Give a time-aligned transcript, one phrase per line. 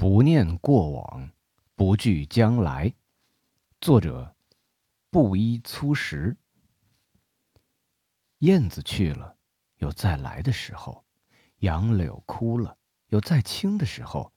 [0.00, 1.30] 不念过往，
[1.74, 2.94] 不惧将来。
[3.82, 4.34] 作者：
[5.10, 6.38] 布衣粗食。
[8.38, 9.36] 燕子去了，
[9.76, 11.04] 有再来的时候；
[11.58, 12.78] 杨柳枯了，
[13.08, 14.32] 有再青的时候；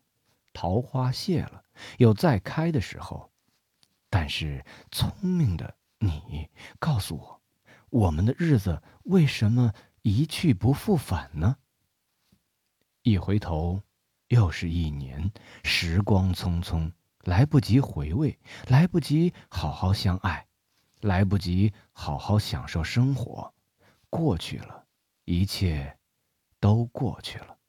[0.51, 1.63] 桃花谢了，
[1.97, 3.31] 有再开的时候。
[4.09, 7.41] 但是，聪明的你，告诉我，
[7.89, 11.55] 我们的日子为什么一去不复返呢？
[13.03, 13.81] 一回头。
[14.33, 15.31] 又是一年，
[15.63, 20.47] 时光匆匆，来不及回味，来不及好好相爱，
[21.01, 23.53] 来不及好好享受生活，
[24.09, 24.87] 过去了，
[25.25, 25.99] 一切
[26.59, 27.59] 都过去了。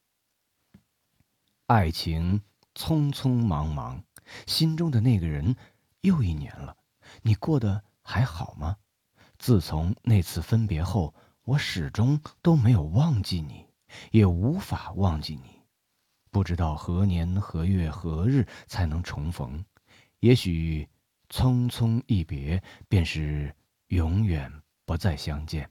[1.67, 2.41] 爱情
[2.75, 4.03] 匆匆忙忙，
[4.47, 5.55] 心中的那个人，
[6.01, 6.75] 又一年了，
[7.21, 8.79] 你过得还好吗？
[9.39, 13.67] 自从那次分别后，我始终都没有忘记你，
[14.13, 15.54] 也无法忘记你。
[16.35, 19.65] 不知道何年何月何日才能重逢，
[20.19, 20.89] 也许
[21.31, 23.55] 匆匆一别便是
[23.87, 24.53] 永远
[24.85, 25.71] 不再相见。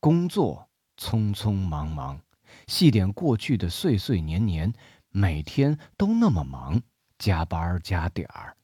[0.00, 2.20] 工作匆匆忙忙，
[2.66, 4.72] 细点过去的岁岁年年，
[5.10, 6.82] 每天都那么忙，
[7.16, 8.56] 加班加点儿，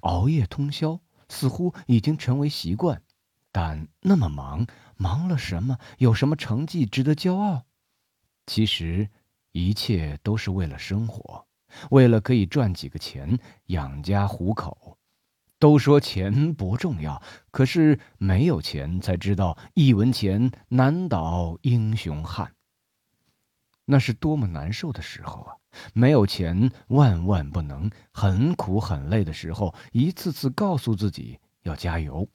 [0.00, 3.00] 熬夜通宵，似乎已经成为习惯。
[3.52, 4.66] 但那么忙，
[4.96, 5.78] 忙了什么？
[5.98, 7.62] 有什么成绩值得骄傲？
[8.46, 9.10] 其实。
[9.58, 11.44] 一切都是为了生活，
[11.90, 14.96] 为了可以赚几个钱养家糊口。
[15.58, 17.20] 都说钱不重要，
[17.50, 22.54] 可是没有钱才知道一文钱难倒英雄汉。
[23.84, 25.56] 那是多么难受的时候啊！
[25.92, 32.28] 没有钱万万不能，很苦很累的时候，一次次告诉自己要加油，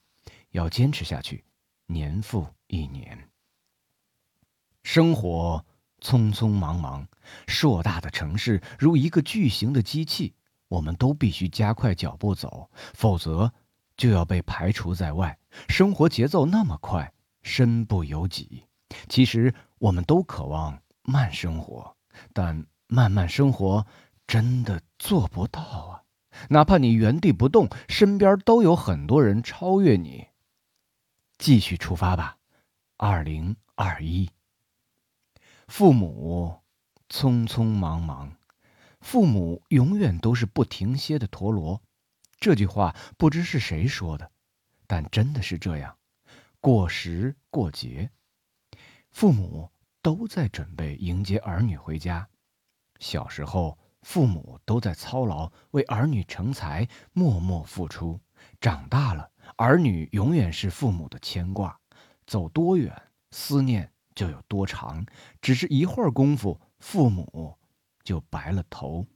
[0.50, 1.46] 要坚持下去。
[1.86, 3.30] 年复一年，
[4.84, 5.64] 生活。
[6.02, 7.08] 匆匆忙忙，
[7.48, 10.34] 硕大的城市如一个巨型的机器，
[10.68, 13.54] 我们都必须加快脚步走，否则
[13.96, 15.38] 就要被排除在外。
[15.68, 18.66] 生活节奏那么快，身不由己。
[19.08, 21.96] 其实我们都渴望慢生活，
[22.34, 23.86] 但慢慢生活
[24.28, 26.04] 真的做不到啊！
[26.50, 30.28] 哪怕你原地不动，身边都有很多人超越你。
[31.38, 32.38] 继续出发吧，
[32.98, 34.30] 二零二一。
[35.68, 36.63] 父母
[37.14, 38.36] 匆匆忙忙，
[39.00, 41.80] 父母永远都是不停歇的陀螺。
[42.40, 44.32] 这句话不知是谁说的，
[44.88, 45.96] 但真的是这样。
[46.60, 48.10] 过时过节，
[49.12, 49.70] 父母
[50.02, 52.28] 都在准备迎接儿女回家。
[52.98, 58.20] 小时候，父母都在操劳，为儿女成才，默默付出。
[58.60, 61.80] 长大了，儿女永远是父母的牵挂，
[62.26, 63.00] 走多远，
[63.30, 63.92] 思念。
[64.16, 65.04] 就有多长，
[65.42, 67.58] 只是一会儿功夫，父母
[68.04, 69.08] 就白了头，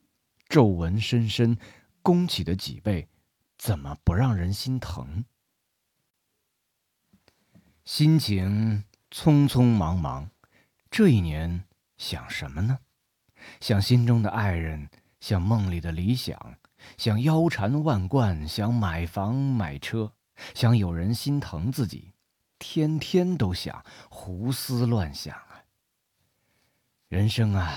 [0.48, 1.58] 皱纹深深，
[2.02, 3.10] 弓起的脊背，
[3.58, 5.26] 怎么不让人心疼？
[7.84, 10.32] 心情匆匆忙忙，
[10.90, 11.66] 这一年
[11.98, 12.80] 想什么呢？
[13.60, 14.90] 想心中的爱人，
[15.20, 16.58] 想梦里的理想，
[16.98, 20.14] 想腰缠万贯，想买房买车，
[20.56, 22.14] 想有人心疼自己。
[22.58, 25.47] 天天都想胡思乱想！
[27.10, 27.74] 人生啊，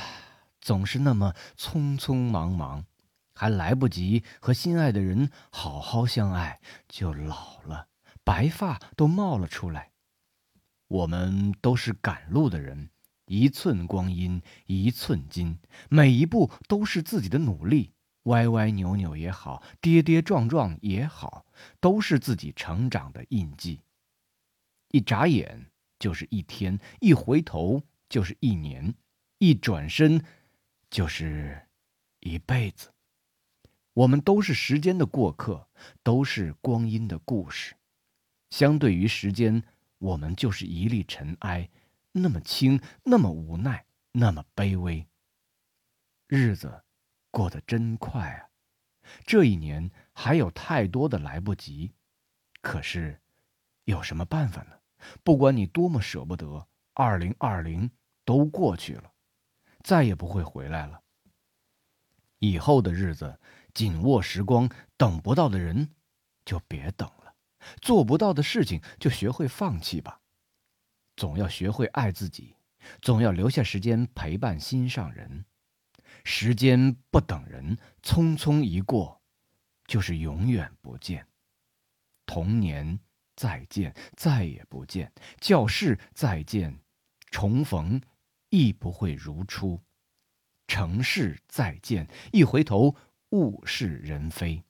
[0.60, 2.84] 总是那么匆匆忙忙，
[3.32, 7.86] 还来不及和心爱的人好好相爱，就老了，
[8.24, 9.92] 白发都冒了出来。
[10.88, 12.90] 我们都是赶路的人，
[13.26, 15.56] 一寸光阴一寸金，
[15.88, 17.92] 每一步都是自己的努力，
[18.24, 21.46] 歪歪扭扭也好，跌跌撞撞也好，
[21.78, 23.82] 都是自己成长的印记。
[24.90, 25.66] 一眨眼
[26.00, 28.92] 就是一天，一回头就是一年，
[29.42, 30.22] 一转身
[30.90, 31.66] 就是
[32.18, 32.92] 一辈子。
[33.94, 35.66] 我们都是时间的过客，
[36.02, 37.74] 都是光阴的故事。
[38.50, 39.62] 相对于时间，
[39.96, 41.70] 我们就是一粒尘埃，
[42.12, 45.06] 那么轻，那么无奈，那么卑微。
[46.26, 46.84] 日子
[47.30, 48.50] 过得真快啊！
[49.24, 51.94] 这一年还有太多的来不及，
[52.60, 53.18] 可是
[53.84, 54.78] 有什么办法呢？
[55.24, 57.90] 不管你多么舍不得，二零二零
[58.26, 59.10] 都过去了，
[59.82, 61.02] 再也不会回来了。
[62.38, 63.38] 以后的日子，
[63.74, 65.94] 紧握时光，等不到的人
[66.44, 67.34] 就别等了，
[67.80, 70.20] 做不到的事情就学会放弃吧。
[71.16, 72.56] 总要学会爱自己，
[73.02, 75.44] 总要留下时间陪伴心上人。
[76.24, 79.20] 时间不等人，匆匆一过，
[79.86, 81.26] 就是永远不见。
[82.26, 83.00] 童年。
[83.36, 85.06] 再见，再也不见；
[85.40, 86.78] 教室再见，
[87.30, 87.98] 重逢
[88.50, 89.80] 亦不会如初。
[90.68, 92.94] 城市再见，一回头
[93.30, 94.62] 物是人非；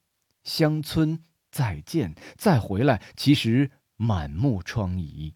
[0.43, 5.33] 乡村再见，再回来，其实满目疮痍。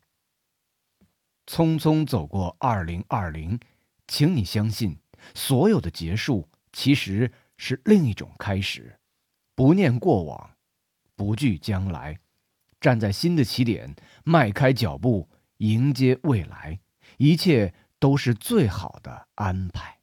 [1.45, 3.59] 匆匆走过二零二零，
[4.07, 4.97] 请你相信，
[5.35, 8.99] 所有的结束其实是另一种开始。
[9.53, 10.55] 不念过往，
[11.15, 12.19] 不惧将来，
[12.81, 16.79] 站在新的起点，迈开脚步迎接未来，
[17.17, 17.71] 一切
[18.05, 19.97] 都是最好的安排。